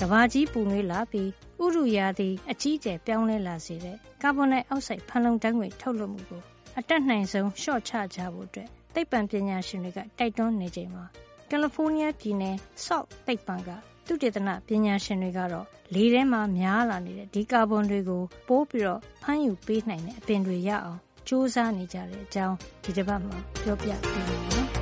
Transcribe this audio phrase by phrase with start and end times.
[0.00, 1.28] ကဘာကြီးပူနွေးလာပြီး
[1.62, 6.42] ဥရုရာသီအကြီးအကျယ်ပြောင်းလဲလာစေတဲ့ကာဗွန်ဒိုင်အောက်ဆိုက်ဖန်လုံဓာတ်ငွေ့ထုတ်လွှတ်မှုကို
[6.78, 11.04] အတက်နိုင်ဆုံးလျှော့ချကြဖို့အတွက်သိပ္ပံပညာရှင်တွေကတိုက်တွန်းနေချိန်မှာ
[11.50, 13.70] ကယ်လီဖိုးနီးယားပြည်နယ် Salk သိပ္ပံက
[14.06, 24.68] သုတေသနပညာရှင်တွေကတော့လေထဲမှာများလာနေတဲ့ဒီကာဗွန်တွေကိုပိုးပြီးတော့ဖမ်းယူပေးနိုင်တဲ့အပင်တွေရအောင်စူးစမ်းနေကြတဲ့အကြောင်းဒီတစ်ပတ်မှာပြောပြပေးပါမယ်။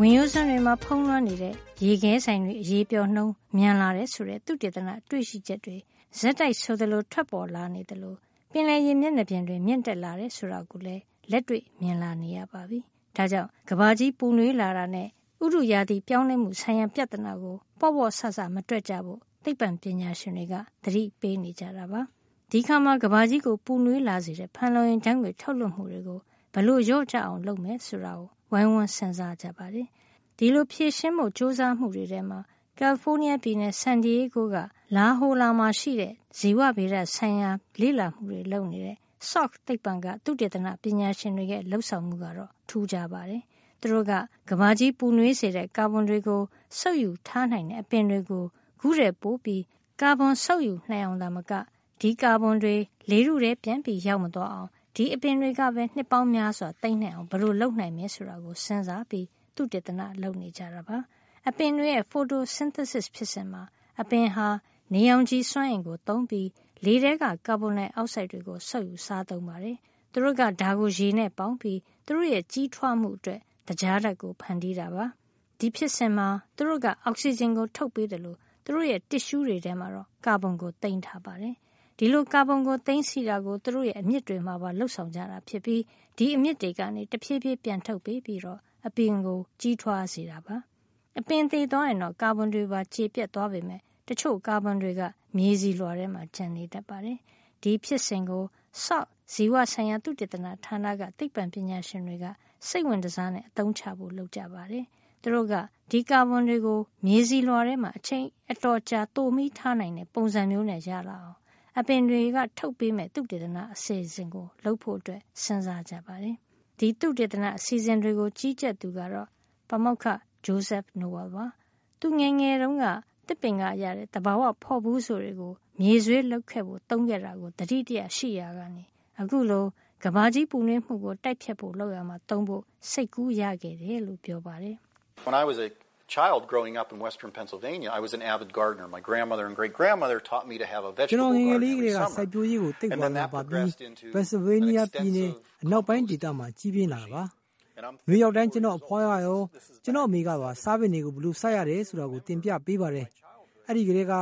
[0.00, 5.76] ဝင်ရိုးစွန်းတွေမှာဖုံးလွှမ်းနေတဲ့ရေခဲဆိုင်တွေအရေးပြောနှုံးမြန်လာတဲ့ဆိုတဲ့သုတေသနတွေ့ရှိချက်တွေ
[6.18, 8.18] ဇက်တိုက်ဆိုသလိုထွက်ပေါ်လာနေတယ်လို့
[8.52, 12.78] ပင်လယ်ရေမျက်နှာပြင်တွေမြင့်တက်လာတဲ့ဆိုတာကိုလည်းလက်တွေ့မြင်လာနေရပါပြီ။
[13.16, 15.08] ဒါကြောင့်ကဘာကြီးပူနွေးလာတာနဲ့
[15.42, 22.00] ဥရုရာသီပြောင်းလဲမှုဆိုင်ရာပြဿနာကိုပေါ့ပေါ့ဆဆမတွက်ကြဖို့သိပ္ပံပညာရှင်တွေကသတိပေးနေကြတာပါ။
[22.50, 26.20] ဒီခါမှာကဘာကြီးကိုပူနွေးလာစေတဲ့ဖန်လုံရင်ဓာတ်ငွေထုတ်လွှတ်မှုတွေကို
[26.54, 29.86] ဘလို့ရော့ချအောင်လုပ်မယ်ဆိုတာကို ဝိုင်းဝန်းစဉ်းစားကြပါတယ်။
[30.38, 32.40] ဒီလိုဖြည့်ရှင်းမှုစ조사မှုတွေထဲမှာ
[32.78, 34.56] ကယ်လီဖိုးနီးယားပြည်နယ်ဆန်ဒီယေဂိုက
[34.96, 38.96] လာဟိုလာမှာရှိတဲ့ဇီဝဗေဒဆိုင်ရာလေ့လာမှုတွေလုပ်နေတဲ့
[39.30, 43.42] Salk သိပ္ပံကသုတေသနပညာရှင်တွေရဲ့လှုပ်ဆောင်မှုကတော့ထူးခြားပါတယ်။
[43.80, 44.12] သူတို့က
[44.48, 46.42] ကဘာကြီးပူနွေးစေတဲ့ကာဗွန်တွေကို
[46.78, 48.44] စုပ်ယူထားနိုင်တဲ့အပင်တွေကို
[48.80, 49.62] ခုတဲ့ပို့ပြီး
[50.00, 51.52] ကာဗွန်စုပ်ယူနိုင်အောင်သာမက
[52.00, 52.76] ဒီကာဗွန်တွေ
[53.10, 60.96] လေထုထဲပြန်ပြီးရောက်မသွားအောင် ဒီအပင်တွေကပဲ နှစ်ပေါင်းများစွာတိတ်နိုင်အောင် ဘယ်လိုလုပ်နိုင်မလဲဆိုတာကို စဉ်းစားပြီး သုတေသန လုပ်နေကြတာပါ။
[61.48, 63.62] အပင်တွေရဲ့ photosynthesis ဖြစ်စဉ်မှာ
[64.00, 64.48] အပင်ဟာ
[64.94, 66.48] နေရောင်ခြည်စွမ်းအင်ကို သုံးပြီး
[66.84, 69.76] လေထဲက ကာဗွန်ဒိုင်အောက်ဆိုက်တွေကို စုပ်ယူစားသုံးပါတယ်။
[70.12, 75.04] သူတို့က ဒါကို ရေနဲ့ပေါင်းပြီး သူတို့ရဲ့ ကြီးထွားမှုအတွက် သကြားဓာတ်ကို ဖန်တီးတာပါ။
[75.58, 81.54] ဒီဖြစ်စဉ်မှာ သူတို့က အောက်ဆီဂျင်ကို ထုတ်ပေးတယ်လို့သူတို့ရဲ့ တစ်ရှူးတွေထဲမှာတော့ ကာဗွန်ကို သိမ်းထားပါတယ်။
[81.98, 85.82] ဒီလို ကာဗွန်ကို သိမ်းစီတာကို သူတို့ရဲ့ အမြစ်တွေမှာပါလှုပ်ဆောင်ကြတာဖြစ်ပြီး
[86.18, 90.56] ဒီအမြစ်တွေကနေ တဖြည်းဖြည်းပြန်ထုတ်ပေးပြီးတော့ အပင်ကို ကြီးထွားစေတာပါ။
[91.18, 95.02] အပင်သေးသွားရင်တော့ ကာဗွန်တွေပါ ကျေပြတ်သွားပေမဲ့တချို့ကာဗွန်တွေက
[95.36, 97.18] မြေဆီလွှာထဲမှာ ကျန်နေတတ်ပါတယ်။
[97.62, 98.44] ဒီဖြစ်စဉ်ကို
[98.84, 102.24] Salk ဇီဝဆိုင်ရာ သုတေသနဌာနက သိပ္ပံပညာရှင်တွေက
[102.68, 104.84] စိတ်ဝင်တစားနဲ့ အသုံးချဖို့ လုပ်ကြပါတယ်။
[105.22, 105.54] သူတို့က
[105.90, 111.38] ဒီကာဗွန်တွေကို မြေဆီလွှာထဲမှာ အချိန်အတော်ကြာ သိုမိထားနိုင်တဲ့ ပုံစံမျိုးနဲ့ ရလာအောင်
[111.78, 116.36] အပင်တွေကထုတ်ပေးမဲ့သုတေသနအစီအစဉ်ကိုလုပ်ဖို့အတွက်စဉ်းစားကြပါတယ်။
[116.78, 119.28] ဒီသုတေသနအစီအစဉ်တွေကိုကြီးကြပ်သူကတော့
[119.68, 120.04] ပမောက္ခ
[120.46, 121.46] Joseph Noel ပါ။
[122.00, 122.84] သူငယ်ငယ်တုန်းက
[123.28, 128.84] တစ်ပင်ကရတဲ့တဘာဝဖော်ဘူးဆိုတွေကိုမြေဆွေးလောက်ခဲ့ဖို့တုံးခဲ့တာကိုတတိတရရှိရာကနေ
[129.20, 129.64] အခုလို
[130.04, 134.76] ကဘာကြီးပူနွေးမှုကိုတိုက်ဖြတ်ဖို့လောက်ရမှာတုံးဖို့စိတ်ကူးရခဲ့တယ်လို့ပြောပါတယ်။
[135.24, 135.68] When I was a
[136.16, 138.86] child growing up in western Pennsylvania, I was an avid gardener.
[138.96, 142.14] My grandmother and great grandmother taught me to have a vegetable garden every summer.
[142.16, 143.66] စိုက်ပျိုးရေးကိုသိခွာလာပါပြီး
[144.14, 145.30] Pennsylvania ပြည်နယ်
[145.64, 147.22] အနောက်ပိုင်းဒေသမှာကြီးပြင်းလာတာပါ။
[148.08, 149.40] မျိုးရောက်တိုင်းကျွန်တော်အဖွားရရော
[149.84, 153.06] ကျွန်တော်အမေကပါစားပင်တွေကိုဘလို့စိုက်ရတယ်ဆိုတာကိုသင်ပြပေးပါတယ်။
[153.66, 154.14] အဲ့ဒီကလေးက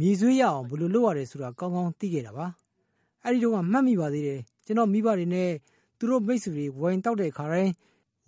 [0.00, 2.46] မြေဆွေးရအောင်ဘလို့လုပ်ရတယ်ဆိုတာကောင်းကောင်းသိခဲ့တာပါ။
[3.24, 5.50] အဲ့ဒီတော့မှတ်မိပါသေးတယ်။ကျွန်တော်မိဘတွေနဲ့
[5.98, 7.72] သူတို့မိတ်ဆွေတွေဝိုင်တောက်တဲ့ခါတိုင်း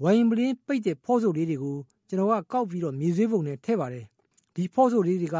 [0.02, 1.78] ဝိုင်ပလင်းပိတ်တဲ့ဖော့စုပ်လေးတွေကို
[2.09, 4.04] ကျွန်တော်ကကောက်ပြီးတော့မြေဆွေးပုံနဲ့ထည့်ပါတယ်။
[4.54, 5.38] ဒီဖော့စုပ်လေးတွေက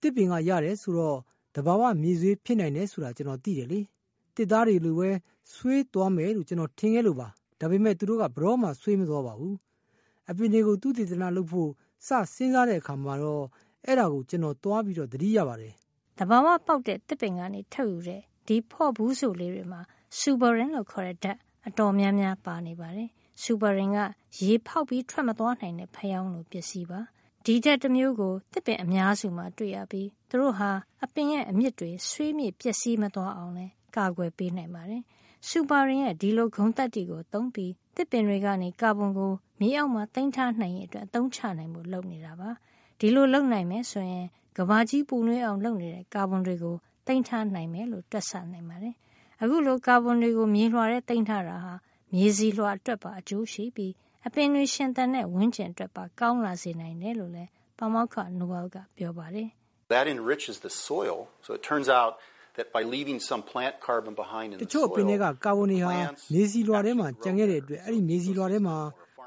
[0.00, 1.18] တစ်ပင်ကရတယ်ဆိုတော့
[1.54, 3.80] တဘာဝမြေဆွေးဖြစ်နိုင်တယ်ဆိုတာကျွန်တော်သိတယ်လေ။
[4.36, 5.10] တစ်သားတွေလိုပဲ
[5.54, 7.28] ဆွေးသွားမယ်လို့ကျွန်တော်ထင်ခဲ့လို့ပါ။
[7.60, 9.54] ဒါပေမဲ့သူတို့ကဘရောမှဆွေးမသွားပါဘူး။
[10.28, 11.70] အပင်တွေကိုသူတည်တနာလုပ်ဖို့
[12.06, 13.44] စစဉ်းစားတဲ့အခါမှာတော့
[13.84, 15.72] အဲ့ဒါကိုကျွန်တော်တွားပြီးတော့သတိရပါတယ်။
[16.18, 19.80] တဘာဝပေါက်တဲ့တစ်ပင်ကနေထုတ်ယူတဲ့ဒီဖော့ဘူးဆိုလေးတွေမှာ
[20.18, 23.08] စူပါရင်လို့ခေါ်တဲ့ဓာတ်အတော်များများပါနေပါတယ်။
[23.42, 23.98] စူပါရင်က
[24.42, 27.00] ရေဖောက်ပြီး ထွက်မသွားနိုင်တဲ့ဖျောင်းလို ပစ္စည်းပါ။
[27.44, 30.70] ဒီဓာတ်တစ်မျိုးကိုတစ်ပင်အများစုမှာ တွေ့ရပြီး သူတို့ဟာ
[31.04, 35.02] အပင်ရဲ့ အမြစ်တွေ ဆွေးမြေ့ ပျက်စီးမသွားအောင်လဲကာကွယ်ပေးနိုင်ပါတယ်။
[35.48, 42.50] စူပါရင်ရဲ့ ဒီလို ဂုဏ်သတ္တိကို သုံးပြီးတစ်ပင်တွေကနေ ကာဗွန်ကို မြေအောက်မှာ သိမ်းထားနိုင်ရဲ့အတွက် အသုံးချနိုင်မှုလုပ်နေတာပါ။
[43.00, 44.26] ဒီလိုလုပ်နိုင်မယ်ဆိုရင်
[44.56, 46.76] ကဘာကြီးပူနွေးအောင် လုပ်နေတဲ့ ကာဗွန်တွေကို
[47.06, 48.94] သိမ်းထားနိုင်မယ်လို့ တွက်ဆနိုင်ပါတယ်။
[49.42, 51.74] အခုလို ကာဗွန်တွေကို မြေလွှာထဲ သိမ်းထားတာဟာ
[52.16, 53.92] မြေဆီလွှာအတွက်ပါ အကျိုးရှိပြီး
[54.26, 59.48] အပင်တွေ ရှင်သန်တဲ့ ဝန်းကျင်အတွက်ပါ ကောင်းလာစေနိုင်တယ်လို့လည်း ပါမောက္ခနိုဘယ်ကပြောပါတယ်။
[59.94, 61.18] That enriches the soil.
[61.44, 62.12] So it turns out
[62.56, 65.90] that by leaving some plant carbon behind in the soil တချို့ပင်တွေကကာဗွန်တွေဟာ
[66.32, 68.76] မြေဆီလွှာထဲမှာ ကျန်ခဲ့တဲ့အတွက် အဲ့ဒီမြေဆီလွှာထဲမှာ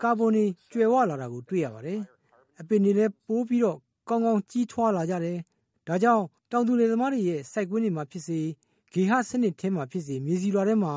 [0.03, 1.99] ကာဗွန်တွေကျွယ်ဝလာတာကို တွေ့ရပါတယ်။
[2.61, 3.77] အပင်တွေလည်း ပိုးပြီးတော့
[4.09, 5.37] ကောင်းကောင်း ကြီးထွားလာကြတယ်။
[5.87, 8.39] ဒါကြောင့် တောင်သူလယ်သမားတွေရဲ့ စိုက်ကွင်းတွေမှာဖြစ်စေ
[8.93, 10.93] ဂေဟစနစ်ထဲမှာဖြစ်စေ မြေဆီလွှာထဲမှာ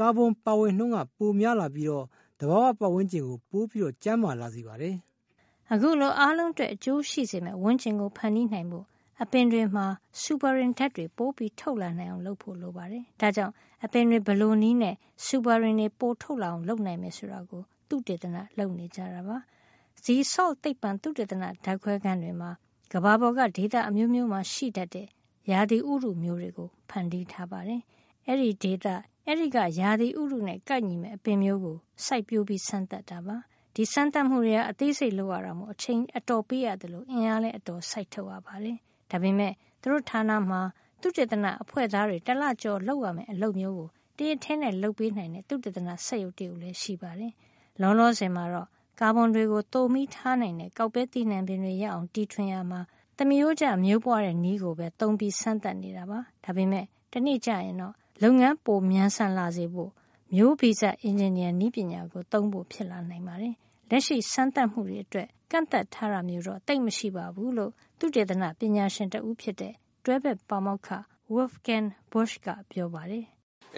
[0.00, 2.04] ကာဗွန်ပါဝင်နှုန်းက ပိုများလာပြီးတော့
[2.40, 4.94] တဘာဝပတ်ဝန်းကျင်ကို ပိုးပြီးတော့ကျန်းမာလာစေပါတယ်။
[5.72, 8.86] အခုလို အားလုံးအတွက် အကျိုးရှိစေမယ့် ဝန်းကျင်ကို ဖန်တီးနိုင်ဖို့
[9.22, 9.86] အပင်တွေမှာ
[10.22, 13.52] စူပါရင်ဓာတ်တွေ ပိုးပြီးထုတ်လာနိုင်အောင် လုပ်ဖို့လိုပါတယ်။ဒါကြောင့်
[13.84, 14.94] အပင်တွေဘလိုနည်းနဲ့
[15.26, 19.36] စူပါရင်တွေ ပိုထုတ်လာအောင် လုပ်နိုင်မယ်ဆိုတာကို သုတေသန လုပ်နေကြတာပါ။
[20.02, 22.50] Sea Salt သိပ္ပံသုတေသနဓာတ်ခွဲခန်းတွေမှာ
[22.92, 25.08] ကမ္ဘာပေါ်က ဒေသအမျိုးမျိုးမှာ ရှိတတ်တဲ့
[25.50, 27.80] ရာသီဥတုမျိုးတွေကို ဖန်တီးထားပါတယ်။
[28.26, 28.86] အဲဒီဒေသ
[29.26, 33.36] အဲဒီက ရာသီဥတုနဲ့ ကိုက်ညီမဲ့အပင်မျိုးကို စိုက်ပျိုးပြီးစမ်းသပ်တာပါ။
[33.74, 38.76] ဒီစမ်းသပ်မှုတွေကအသေးစိတ်လုပ်ရတာမို့ အချိန်အတော်ပေးရတယ်လို့အင်အားလည်း အတော်စိုက်ထုတ်ရပါတယ်။
[39.10, 40.60] ဒါပေမဲ့သူတို့ဌာနမှာ
[41.00, 43.88] သုတေသနအဖွဲ့သားတွေ တလကျော်လုပ်ရမယ့် အလုပ်မျိုးကို
[44.18, 47.32] တရထဲနဲ့ လုပ်ပေးနိုင်တဲ့ သုတေသနစက်ရုပ်တည်လည်း ရှိပါတယ်။
[47.80, 48.68] လောလောဆယ်မှာတော့
[49.00, 52.80] ကာဗွန်တွေကိုတိုးမိထားနိုင်တဲ့ ကောက်ပဲတိနှံပင်တွေရအောင် တီထွင်ရမှာ
[53.16, 59.90] သမယိုးကျ မျိုးပွားတဲ့နီးကိုပဲ သုံးပြီး စမ်းသပ်နေတာပါ ဒါပေမဲ့တနေ့ကျရင်တော့ လုပ်ငန်းပိုမြန်ဆန်လာစေဖို့
[60.34, 63.54] မျိုးဗီဇအင်ဂျင်နီယာနည်းပညာကို သုံးဖို့ဖြစ်လာနိုင်ပါတယ်
[63.90, 69.74] လက်ရှိစမ်းသပ်မှုတွေအတွက် ကန့်သက်ထားတာမျိုးတော့တိတ်မရှိပါဘူးလို့သူတေသနပညာရှင်တဦးဖြစ်တဲ့
[70.04, 70.88] တွဲဘက်ပါမောက္ခ
[71.34, 73.24] Wolfgang Busch ကပြောပါတယ်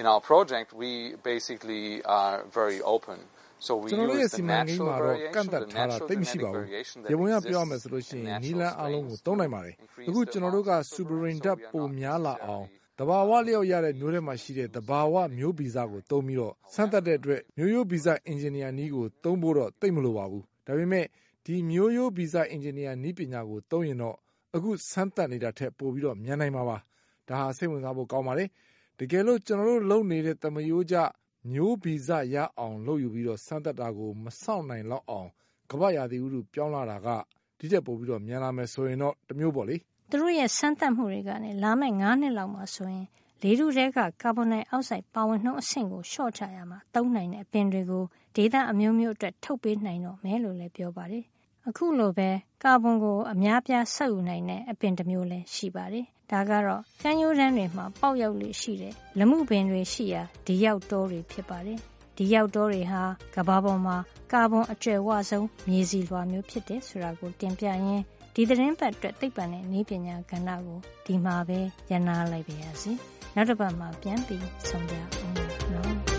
[0.00, 0.90] In our project we
[1.30, 1.84] basically
[2.18, 3.18] are very open
[3.66, 6.66] ကျွန်တော်တို့ရဲ့ စီမံကိန်းမှာတော့ ကန့်သက်ထားတာ သိမရှိပါဘူး။
[7.10, 9.74] ရေပုံရပြောရမယ်ဆိုလို့ရှိရင်နီလန်းအလုံးကို သုံးနိုင်ပါတယ်။
[10.08, 12.66] အခု ကျွန်တော်တို့ကစူပရင်ဓာတ် ပိုများလာအောင်
[12.98, 21.06] တဘာဝလျောက်ရတဲ့မျိုးထဲမှာရှိတဲ့တဘာဝမျိုးဗီဇကိုသုံးပြီးတော့စမ်းသပ်တဲ့အတွက် မျိုးရိုးဗီဇအင်ဂျင်နီယာနီးကိုသုံးဖို့တော့ သိမလိုပါဘူး။ဒါပေမဲ့
[21.46, 24.16] ဒီမျိုးရိုးဗီဇအင်ဂျင်နီယာနီးပညာကိုသုံးရင်တော့
[24.54, 26.76] အခုစမ်းသပ်နေတာထက် ပိုပြီးတော့မြန်နိုင်မှာပါ။
[27.28, 28.48] ဒါဟာ စိတ်ဝင်စားဖို့ကောင်းပါတယ်။
[28.98, 30.96] တကယ်လို့ ကျွန်တော်တို့လုပ်နေတဲ့တမယိုးကြ
[31.52, 35.28] မျိုးဗီဇရအောင်လုပ်ယူပြီးတော့စမ်းသပ်တာကို မစောင့်နိုင်လောက်အောင်
[35.70, 37.08] ကမ္ဘာရာသီဥတုပြောင်းလာတာက
[37.58, 39.76] ဒီတက်ပို့ပြီးတော့မြန်လာမယ်ဆိုရင်တော့ တမျိုးပေါ့လေ
[40.14, 43.06] သူတို့ရဲ့ စမ်းသပ်မှုတွေကနေ လာမယ့်9နှစ်လောက်မှာဆိုရင်
[43.42, 48.04] လေထုထဲက ကာဗွန်ဒိုင်အောက်ဆိုက်ပါဝင်နှုန်းအဆင့်ကို လျှော့ချရမှာ သုံးနိုင်တဲ့ အပင်တွေကို
[48.36, 51.24] ဒေသအမျိုးမျိုးအတွက် ထုတ်ပေးနိုင်တော့မယ်လို့လည်း ပြောပါတယ်
[51.68, 52.30] အခုလိုပဲ
[52.62, 61.80] ကာဗွန်ကို အများပြားဆက်ယူနိုင်တဲ့ အပင်တစ်မျိုးလည်း ရှိပါတယ် ဒါကတော့ ကမ်းရိုးတန်းတွေမှာ ပေါက်ရောက်လေရှိတဲ့ လမှုပင်တွေရှိရာ ဒီရောက်တောတွေ ဖြစ်ပါတယ်။
[62.16, 63.02] ဒီရောက်တောတွေဟာ
[63.34, 63.96] ကဘာပေါ်မှာ
[64.32, 68.04] ကာဗွန်အကျယ်ဝဆုံး မြေစီလွှာမျိုး ဖြစ်တယ်ဆိုတာကို တင်ပြရင်း
[68.34, 72.92] ဒီသတင်းပတ်အတွက်သိပ္ပံနဲ့နည်းပညာကဏ္ဍကိုဒီမှာပဲရနာလိုက်ပါရစေ။
[73.34, 75.34] နောက်တစ်ပတ်မှာပြန်ပြီးဆုံကြအောင်
[75.74, 75.96] နော်။